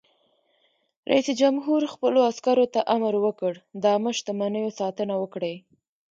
[1.11, 5.55] رئیس جمهور خپلو عسکرو ته امر وکړ؛ د عامه شتمنیو ساتنه وکړئ!